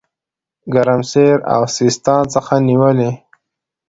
ګرمسېر 0.73 1.37
او 1.53 1.61
سیستان 1.77 2.23
څخه 2.33 2.53
نیولې. 2.67 3.11